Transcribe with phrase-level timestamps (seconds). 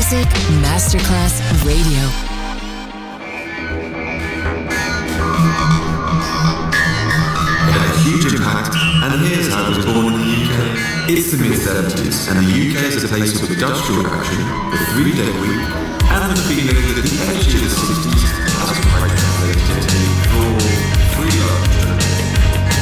[0.00, 0.28] Music
[0.62, 2.08] Masterclass Radio.
[8.00, 8.74] huge impact,
[9.04, 11.10] and here's how it was born in the UK.
[11.10, 14.38] It's the mid-70s, and the UK is a place of industrial action,
[14.70, 15.68] the three-day week,
[16.08, 18.49] and the feeling that the edge of the 60s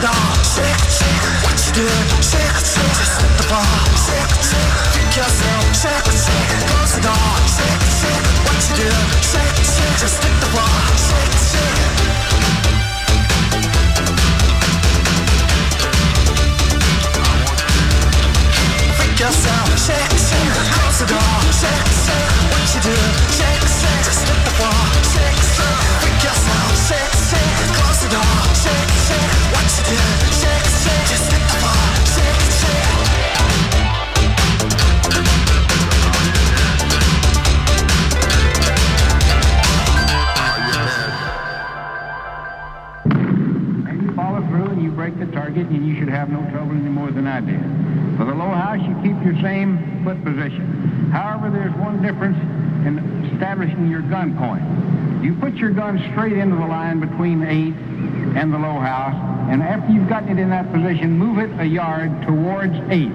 [0.00, 1.22] The door, shake, shake.
[1.42, 1.88] What you do?
[2.22, 3.66] Shake, shake, just hit the bar,
[4.06, 4.74] shake, shake.
[4.94, 6.50] Freak yourself, shake, shake,
[6.94, 8.26] the door, shake, shake.
[8.46, 8.90] What you do?
[9.22, 9.47] Shake,
[49.24, 51.10] your same foot position.
[51.12, 52.38] However, there's one difference
[52.86, 52.98] in
[53.32, 54.62] establishing your gun point.
[55.22, 57.74] You put your gun straight into the line between eight
[58.36, 59.16] and the low house,
[59.50, 63.10] and after you've gotten it in that position, move it a yard towards eight.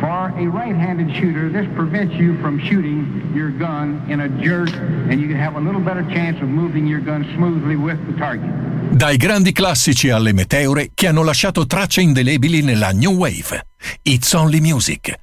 [0.00, 4.70] For a right-handed shooter, this prevents you from shooting your gun in a jerk,
[5.08, 8.18] and you can have a little better chance of moving your gun smoothly with the
[8.18, 8.50] target.
[8.90, 13.66] Dai grandi classici alle meteore che hanno lasciato tracce indelebili nella New Wave.
[14.02, 15.22] It's Only Music.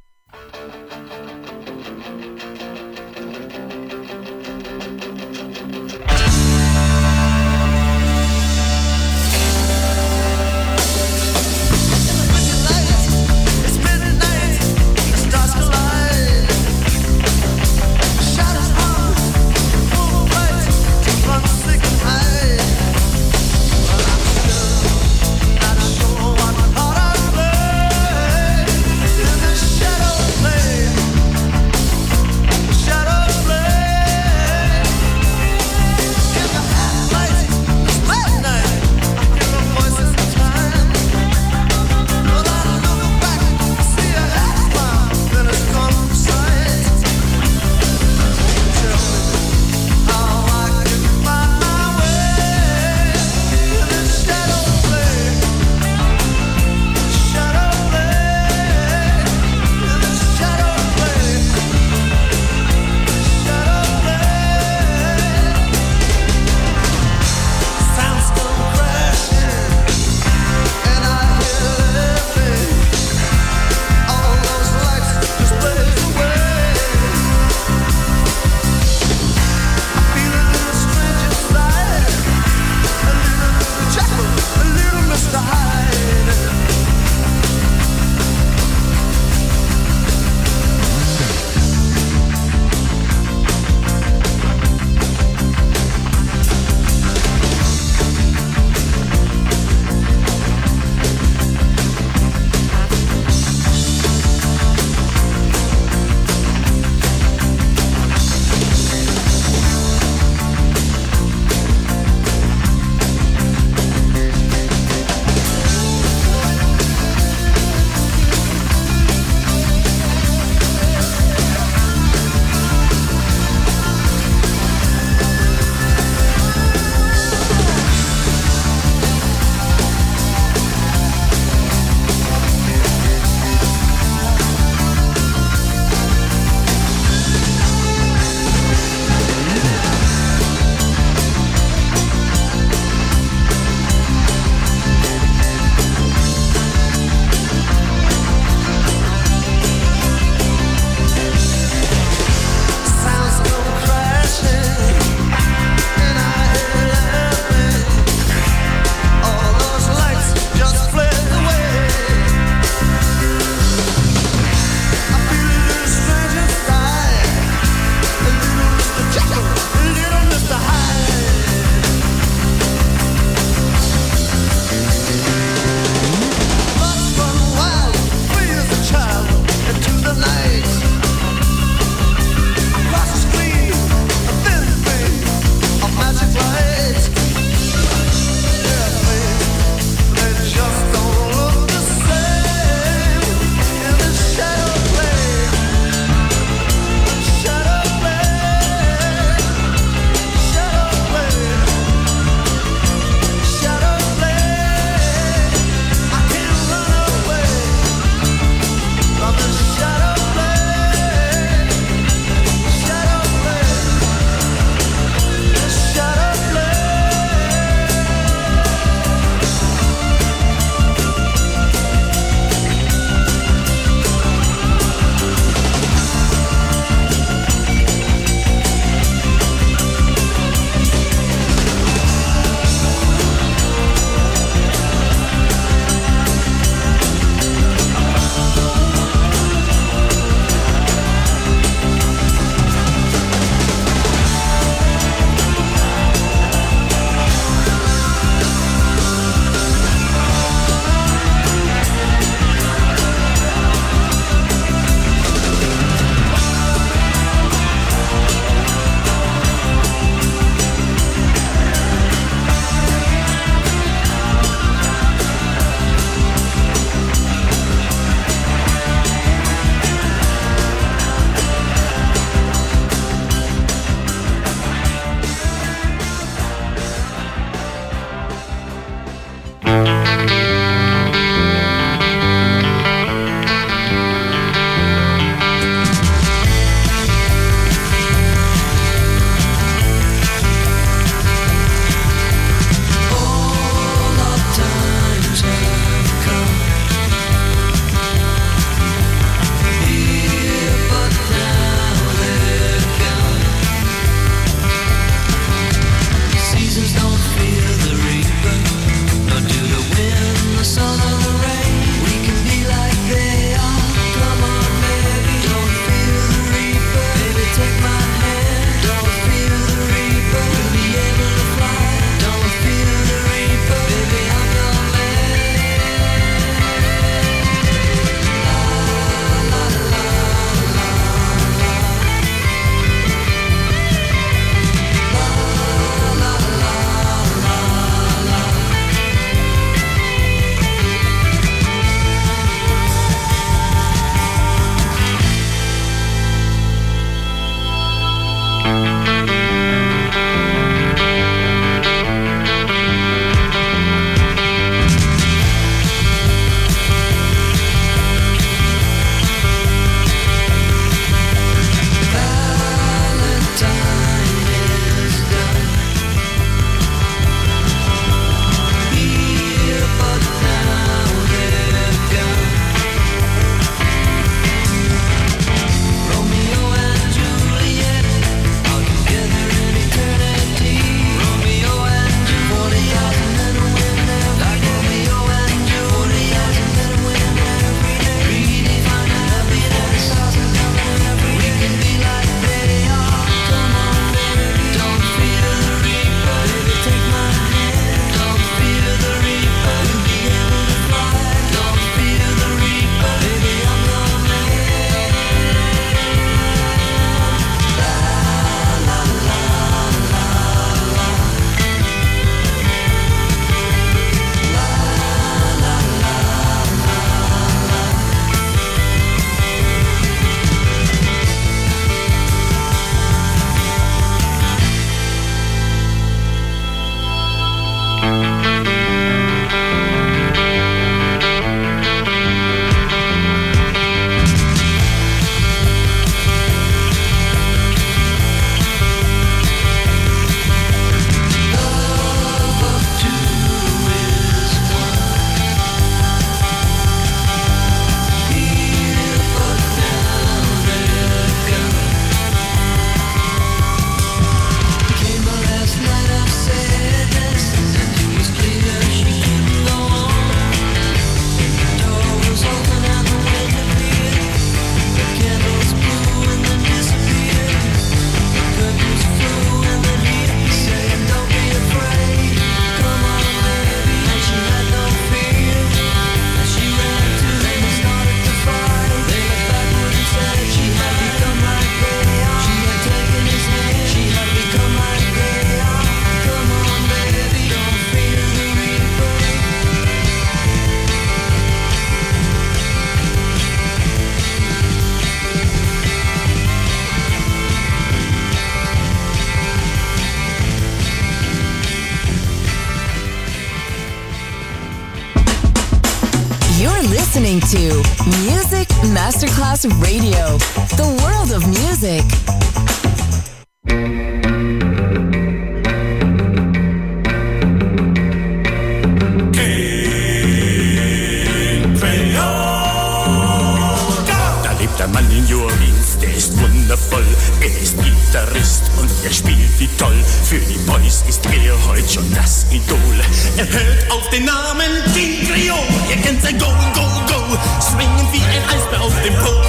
[533.51, 535.59] Hört auf den Namen King Creole.
[535.89, 537.37] Er kennt sein Go, Go, Go.
[537.59, 539.45] Swingen wie ein Eisbär auf dem Pol.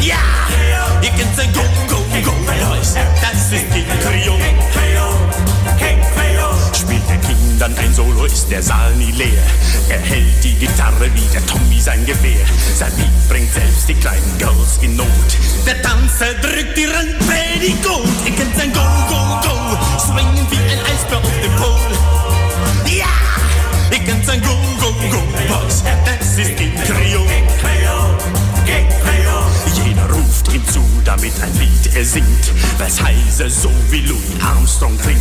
[0.00, 0.16] Ja,
[1.02, 2.32] ihr kennt sein Go, Go, Go.
[3.20, 3.64] Das ist
[4.02, 4.38] Creole.
[6.74, 9.42] Spielt der King dann ein Solo, ist der Saal nie leer.
[9.88, 12.44] Er hält die Gitarre wie der Tommy sein Gewehr.
[12.76, 15.06] Sein Lied bringt selbst die kleinen Girls in Not.
[15.66, 18.06] Der Tanzer drückt ihren Petticoat.
[18.24, 19.78] Ihr kennt sein Go, Go, Go.
[19.98, 21.27] Swingen wie ein Eisbär
[24.28, 24.34] Go,
[25.10, 25.22] Go.
[25.48, 27.26] Boys, das ist King Creole.
[29.84, 32.52] Jeder ruft ihm zu, damit ein Lied er singt.
[32.76, 35.20] Weil's heiser so wie Louis Armstrong klingt.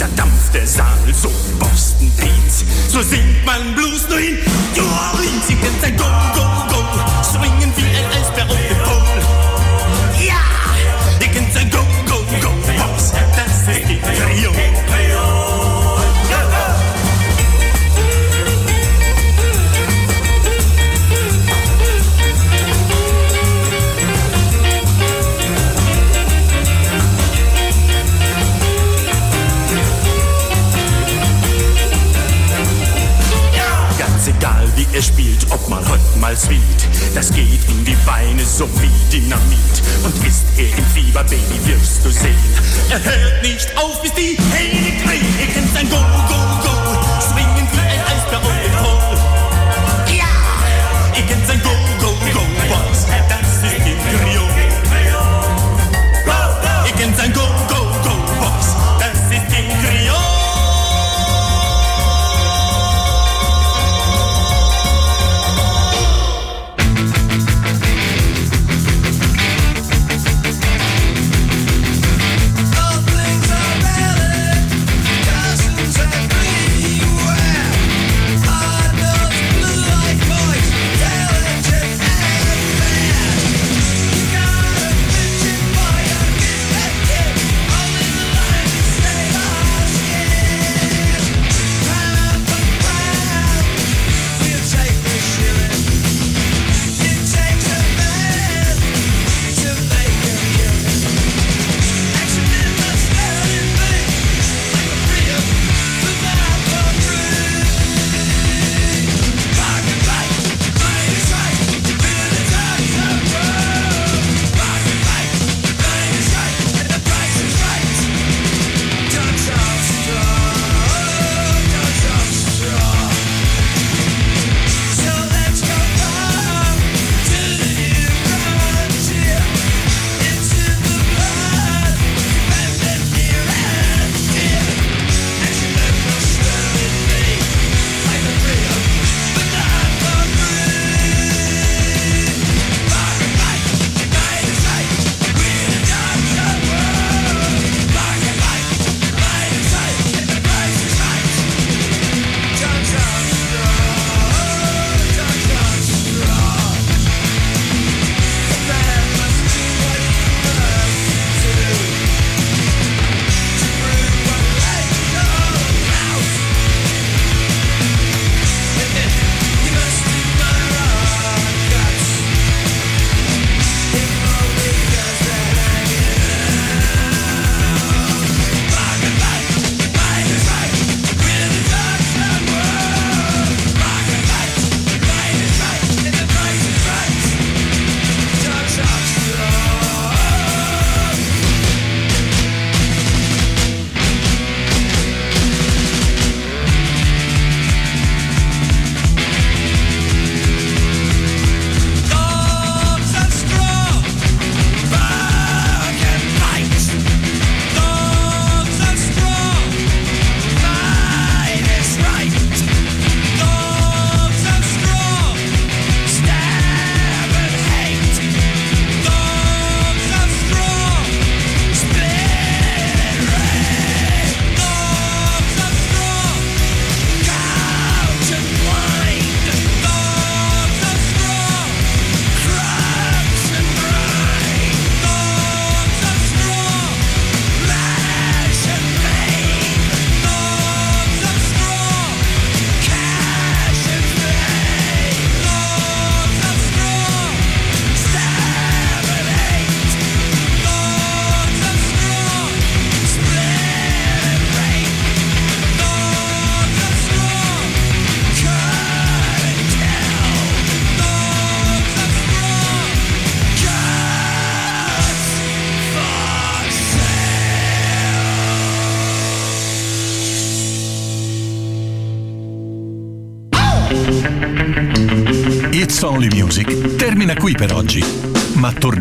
[0.00, 1.30] Da dampft der Saal so
[1.60, 2.64] Boston Beats.
[2.88, 4.38] So singt man Blues nur in
[4.74, 5.48] New Orleans.
[5.48, 6.04] Ihr kennt sein Go,
[6.34, 6.84] Go, Go.
[7.22, 9.04] Swingen wie ein Eisbär auf dem Pol.
[10.26, 10.42] Ja,
[11.20, 12.50] ihr kennt sein Go, Go, Go.
[12.76, 15.37] Boss, das ist King Creole.
[34.98, 36.60] Er spielt, ob man heute mal sweet.
[37.14, 39.82] Das geht in die Beine so wie Dynamit.
[40.02, 42.34] Und ist er im Fieber, Baby, wirst du sehen.
[42.90, 45.38] Er hört nicht auf, bis die Hähne krähen.
[45.40, 46.74] Er kennt sein Go, Go, Go.
[47.20, 48.98] Swingen wie ein Eisbär dem Pol.
[50.16, 50.24] Ja,
[51.14, 51.67] er kennt sein Go.